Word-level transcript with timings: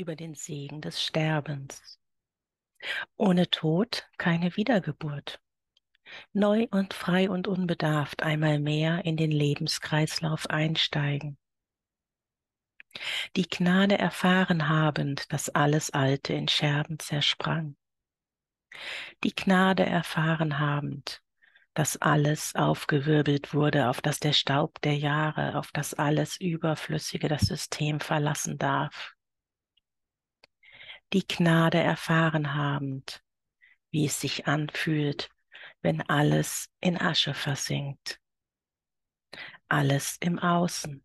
über 0.00 0.16
den 0.16 0.34
Segen 0.34 0.80
des 0.80 1.02
Sterbens. 1.02 2.00
Ohne 3.16 3.50
Tod 3.50 4.08
keine 4.16 4.56
Wiedergeburt. 4.56 5.40
Neu 6.32 6.66
und 6.70 6.94
frei 6.94 7.30
und 7.30 7.46
unbedarft 7.46 8.22
einmal 8.22 8.58
mehr 8.58 9.04
in 9.04 9.16
den 9.16 9.30
Lebenskreislauf 9.30 10.48
einsteigen. 10.48 11.38
Die 13.36 13.48
Gnade 13.48 13.98
erfahren 13.98 14.68
habend, 14.68 15.32
dass 15.32 15.50
alles 15.50 15.90
Alte 15.90 16.32
in 16.32 16.48
Scherben 16.48 16.98
zersprang. 16.98 17.76
Die 19.22 19.34
Gnade 19.34 19.84
erfahren 19.84 20.58
habend, 20.58 21.22
dass 21.74 21.98
alles 21.98 22.56
aufgewirbelt 22.56 23.54
wurde, 23.54 23.88
auf 23.88 24.00
das 24.00 24.18
der 24.18 24.32
Staub 24.32 24.80
der 24.80 24.96
Jahre, 24.96 25.56
auf 25.56 25.70
das 25.72 25.94
alles 25.94 26.40
Überflüssige 26.40 27.28
das 27.28 27.42
System 27.42 28.00
verlassen 28.00 28.58
darf 28.58 29.14
die 31.12 31.26
Gnade 31.26 31.78
erfahren 31.78 32.54
habend, 32.54 33.22
wie 33.90 34.06
es 34.06 34.20
sich 34.20 34.46
anfühlt, 34.46 35.30
wenn 35.82 36.02
alles 36.02 36.68
in 36.80 37.00
Asche 37.00 37.34
versinkt. 37.34 38.20
Alles 39.68 40.16
im 40.20 40.38
Außen, 40.38 41.04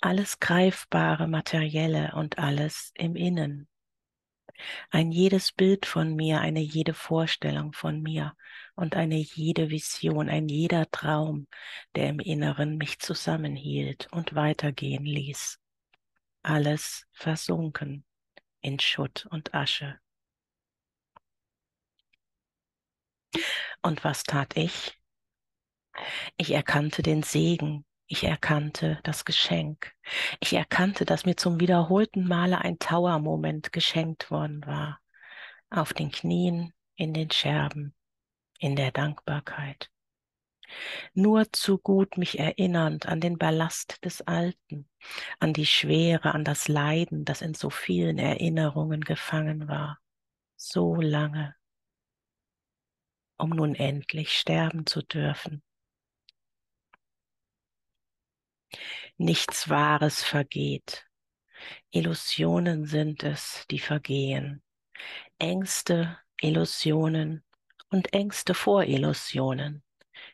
alles 0.00 0.38
greifbare 0.40 1.28
Materielle 1.28 2.12
und 2.14 2.38
alles 2.38 2.92
im 2.94 3.16
Innen. 3.16 3.68
Ein 4.90 5.10
jedes 5.10 5.52
Bild 5.52 5.86
von 5.86 6.14
mir, 6.14 6.40
eine 6.40 6.60
jede 6.60 6.92
Vorstellung 6.92 7.72
von 7.72 8.02
mir 8.02 8.36
und 8.74 8.94
eine 8.94 9.16
jede 9.16 9.70
Vision, 9.70 10.28
ein 10.28 10.48
jeder 10.48 10.90
Traum, 10.90 11.46
der 11.94 12.08
im 12.10 12.20
Inneren 12.20 12.76
mich 12.76 12.98
zusammenhielt 12.98 14.08
und 14.10 14.34
weitergehen 14.34 15.04
ließ. 15.04 15.58
Alles 16.42 17.06
versunken 17.12 18.04
in 18.60 18.78
Schutt 18.78 19.26
und 19.30 19.54
Asche. 19.54 19.98
Und 23.82 24.04
was 24.04 24.24
tat 24.24 24.56
ich? 24.56 24.98
Ich 26.36 26.52
erkannte 26.52 27.02
den 27.02 27.22
Segen, 27.22 27.84
ich 28.06 28.24
erkannte 28.24 29.00
das 29.04 29.24
Geschenk, 29.24 29.92
ich 30.40 30.52
erkannte, 30.52 31.04
dass 31.04 31.24
mir 31.26 31.36
zum 31.36 31.60
wiederholten 31.60 32.26
Male 32.26 32.58
ein 32.58 32.78
Tower-Moment 32.78 33.72
geschenkt 33.72 34.30
worden 34.30 34.64
war, 34.66 35.00
auf 35.70 35.92
den 35.92 36.10
Knien, 36.10 36.72
in 36.96 37.14
den 37.14 37.30
Scherben, 37.30 37.94
in 38.58 38.76
der 38.76 38.90
Dankbarkeit. 38.92 39.90
Nur 41.14 41.52
zu 41.52 41.78
gut 41.78 42.16
mich 42.16 42.38
erinnernd 42.38 43.06
an 43.06 43.20
den 43.20 43.38
Ballast 43.38 44.04
des 44.04 44.22
Alten, 44.22 44.88
an 45.38 45.52
die 45.52 45.66
Schwere, 45.66 46.34
an 46.34 46.44
das 46.44 46.68
Leiden, 46.68 47.24
das 47.24 47.42
in 47.42 47.54
so 47.54 47.70
vielen 47.70 48.18
Erinnerungen 48.18 49.00
gefangen 49.00 49.68
war, 49.68 49.98
so 50.56 50.96
lange, 50.96 51.56
um 53.36 53.50
nun 53.50 53.74
endlich 53.74 54.38
sterben 54.38 54.86
zu 54.86 55.02
dürfen. 55.02 55.62
Nichts 59.16 59.68
Wahres 59.68 60.22
vergeht. 60.22 61.06
Illusionen 61.90 62.86
sind 62.86 63.22
es, 63.22 63.66
die 63.70 63.78
vergehen. 63.78 64.62
Ängste, 65.38 66.18
Illusionen 66.40 67.44
und 67.90 68.12
Ängste 68.12 68.54
vor 68.54 68.84
Illusionen. 68.84 69.82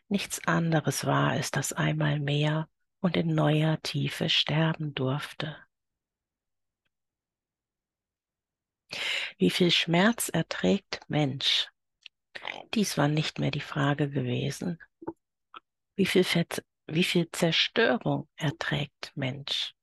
Nichts 0.09 0.47
anderes 0.47 1.05
war 1.05 1.37
es, 1.37 1.51
das 1.51 1.73
einmal 1.73 2.20
mehr 2.20 2.69
und 3.01 3.17
in 3.17 3.35
neuer 3.35 3.80
Tiefe 3.83 4.29
sterben 4.29 4.95
durfte. 4.95 5.57
Wie 9.39 9.51
viel 9.51 9.70
Schmerz 9.70 10.29
erträgt 10.29 11.01
Mensch? 11.08 11.69
Dies 12.75 12.96
war 12.96 13.08
nicht 13.08 13.39
mehr 13.39 13.51
die 13.51 13.61
Frage 13.61 14.08
gewesen. 14.08 14.79
Wie 15.96 16.07
viel, 16.07 16.25
wie 16.86 17.05
viel 17.05 17.29
Zerstörung 17.33 18.29
erträgt 18.36 19.13
Mensch? 19.14 19.75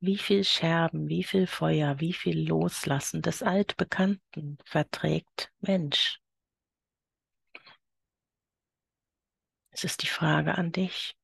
Wie 0.00 0.18
viel 0.18 0.44
Scherben, 0.44 1.08
wie 1.08 1.24
viel 1.24 1.46
Feuer, 1.46 2.00
wie 2.00 2.12
viel 2.12 2.48
Loslassen 2.48 3.22
des 3.22 3.42
Altbekannten 3.42 4.58
verträgt 4.64 5.52
Mensch? 5.60 6.20
Es 9.74 9.82
ist 9.82 10.02
die 10.02 10.06
Frage 10.06 10.56
an 10.56 10.70
dich. 10.70 11.16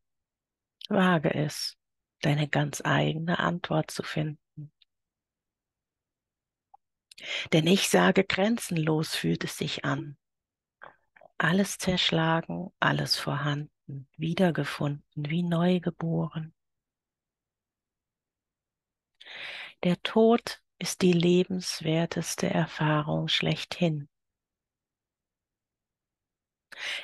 Wage 0.89 1.33
es, 1.33 1.79
deine 2.21 2.49
ganz 2.49 2.83
eigene 2.85 3.39
Antwort 3.39 3.93
zu 3.93 4.03
finden. 4.03 4.73
Denn 7.53 7.69
ich 7.69 7.89
sage, 7.89 8.25
grenzenlos 8.25 9.15
fühlt 9.15 9.45
es 9.45 9.57
sich 9.57 9.85
an. 9.85 10.19
Alles 11.39 11.79
zerschlagen, 11.79 12.73
alles 12.81 13.17
vorhanden, 13.17 14.09
wiedergefunden, 14.17 15.05
wie 15.15 15.45
neu 15.45 15.79
geboren. 15.79 16.53
Der 19.85 20.03
Tod 20.03 20.61
ist 20.81 21.03
die 21.03 21.13
lebenswerteste 21.13 22.51
Erfahrung 22.51 23.29
schlechthin. 23.29 24.09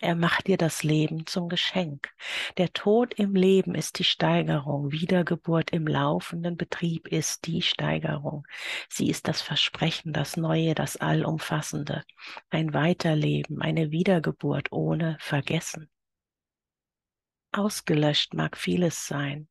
Er 0.00 0.14
macht 0.14 0.46
dir 0.46 0.56
das 0.56 0.82
Leben 0.82 1.26
zum 1.26 1.48
Geschenk. 1.48 2.10
Der 2.56 2.72
Tod 2.72 3.14
im 3.14 3.34
Leben 3.34 3.74
ist 3.74 3.98
die 3.98 4.04
Steigerung. 4.04 4.92
Wiedergeburt 4.92 5.70
im 5.70 5.86
laufenden 5.86 6.56
Betrieb 6.56 7.08
ist 7.08 7.46
die 7.46 7.62
Steigerung. 7.62 8.46
Sie 8.88 9.08
ist 9.08 9.28
das 9.28 9.42
Versprechen, 9.42 10.12
das 10.12 10.36
Neue, 10.36 10.74
das 10.74 10.96
Allumfassende. 10.96 12.04
Ein 12.50 12.74
Weiterleben, 12.74 13.60
eine 13.60 13.90
Wiedergeburt 13.90 14.72
ohne 14.72 15.16
Vergessen. 15.20 15.88
Ausgelöscht 17.52 18.34
mag 18.34 18.56
vieles 18.56 19.06
sein, 19.06 19.48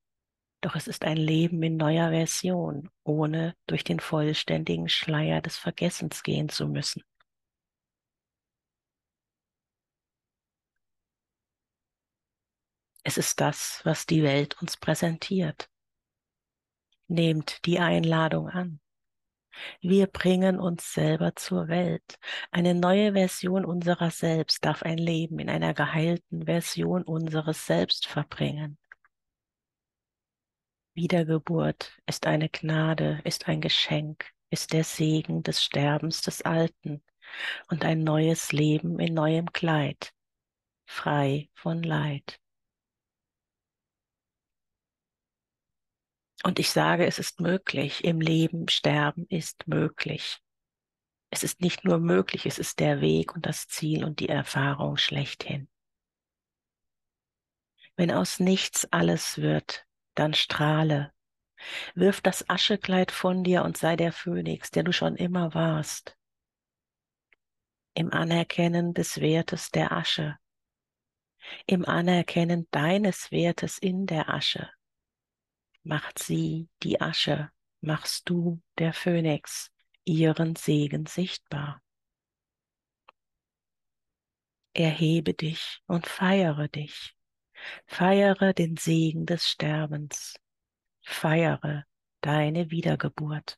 doch 0.62 0.76
es 0.76 0.88
ist 0.88 1.06
ein 1.06 1.18
Leben 1.18 1.62
in 1.64 1.78
neuer 1.78 2.10
Version, 2.10 2.90
ohne 3.04 3.56
durch 3.68 3.84
den 3.84 4.00
vollständigen 4.00 4.90
Schleier 4.90 5.42
des 5.42 5.58
Vergessens 5.58 6.24
gehen 6.24 6.50
zu 6.50 6.68
müssen. 6.68 7.04
Es 13.08 13.20
ist 13.20 13.40
das, 13.40 13.82
was 13.84 14.08
die 14.08 14.24
Welt 14.24 14.60
uns 14.64 14.78
präsentiert. 14.78 15.70
Nehmt 17.08 17.64
die 17.68 17.78
Einladung 17.78 18.50
an. 18.50 18.80
Wir 19.80 20.08
bringen 20.08 20.60
uns 20.60 20.92
selber 20.92 21.36
zur 21.36 21.68
Welt. 21.68 22.18
Eine 22.50 22.74
neue 22.74 23.14
Version 23.14 23.64
unserer 23.64 24.10
selbst 24.10 24.66
darf 24.66 24.82
ein 24.82 24.98
Leben 24.98 25.38
in 25.38 25.52
einer 25.52 25.76
geheilten 25.76 26.46
Version 26.46 27.04
unseres 27.04 27.68
Selbst 27.68 28.08
verbringen. 28.08 28.80
Wiedergeburt 30.96 32.02
ist 32.08 32.26
eine 32.26 32.50
Gnade, 32.50 33.22
ist 33.24 33.48
ein 33.48 33.62
Geschenk, 33.62 34.32
ist 34.50 34.74
der 34.74 34.84
Segen 34.84 35.44
des 35.44 35.64
Sterbens 35.64 36.24
des 36.24 36.42
Alten 36.42 37.04
und 37.70 37.86
ein 37.86 38.04
neues 38.04 38.52
Leben 38.52 39.00
in 39.00 39.14
neuem 39.14 39.54
Kleid, 39.54 40.12
frei 40.88 41.50
von 41.54 41.84
Leid. 41.84 42.40
Und 46.46 46.60
ich 46.60 46.70
sage, 46.70 47.08
es 47.08 47.18
ist 47.18 47.40
möglich. 47.40 48.04
Im 48.04 48.22
Leben 48.22 48.68
sterben 48.68 49.26
ist 49.30 49.68
möglich. 49.68 50.38
Es 51.32 51.42
ist 51.42 51.60
nicht 51.60 51.84
nur 51.84 51.98
möglich, 51.98 52.46
es 52.46 52.60
ist 52.60 52.80
der 52.80 53.02
Weg 53.02 53.34
und 53.34 53.48
das 53.48 53.68
Ziel 53.68 54.06
und 54.06 54.20
die 54.20 54.30
Erfahrung 54.30 54.98
schlechthin. 54.98 55.68
Wenn 57.96 58.12
aus 58.12 58.40
nichts 58.40 58.86
alles 58.92 59.40
wird, 59.40 59.88
dann 60.14 60.36
strahle. 60.36 61.12
Wirf 61.96 62.22
das 62.22 62.48
Aschekleid 62.48 63.10
von 63.10 63.44
dir 63.44 63.64
und 63.64 63.76
sei 63.76 63.96
der 63.96 64.12
Phönix, 64.12 64.70
der 64.70 64.84
du 64.84 64.94
schon 64.94 65.16
immer 65.16 65.56
warst. 65.56 66.16
Im 67.96 68.14
Anerkennen 68.14 68.94
des 68.94 69.20
Wertes 69.20 69.72
der 69.72 69.92
Asche. 69.92 70.38
Im 71.66 71.86
Anerkennen 71.86 72.68
deines 72.70 73.32
Wertes 73.32 73.80
in 73.80 74.06
der 74.06 74.30
Asche 74.30 74.70
macht 75.86 76.20
sie 76.20 76.68
die 76.84 77.00
Asche, 77.00 77.52
machst 77.80 78.30
du, 78.30 78.62
der 78.78 78.92
Phönix, 78.92 79.72
ihren 80.04 80.56
Segen 80.56 81.06
sichtbar. 81.06 81.82
Erhebe 84.74 85.34
dich 85.34 85.82
und 85.88 86.08
feiere 86.08 86.68
dich. 86.68 87.16
Feiere 87.88 88.54
den 88.54 88.76
Segen 88.76 89.26
des 89.26 89.48
Sterbens. 89.48 90.36
Feiere 91.02 91.86
deine 92.22 92.72
Wiedergeburt. 92.72 93.58